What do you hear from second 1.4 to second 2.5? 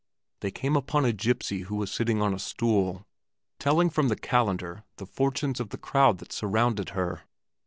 who was sitting on a